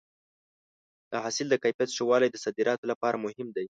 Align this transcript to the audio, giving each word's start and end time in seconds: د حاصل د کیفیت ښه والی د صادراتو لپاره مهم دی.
د 1.11 1.13
حاصل 1.23 1.47
د 1.49 1.55
کیفیت 1.63 1.89
ښه 1.95 2.03
والی 2.09 2.27
د 2.31 2.37
صادراتو 2.43 2.85
لپاره 2.91 3.21
مهم 3.25 3.47
دی. 3.55 3.65